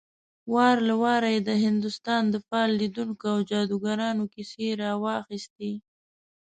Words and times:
وار 0.53 0.77
له 0.87 0.93
واره 1.03 1.29
يې 1.35 1.41
د 1.49 1.51
هندوستان 1.65 2.23
د 2.29 2.35
فال 2.47 2.69
ليدونکو 2.81 3.23
او 3.33 3.39
جادوګرانو 3.49 4.23
کيسې 4.33 4.67
راواخيستې. 4.81 5.71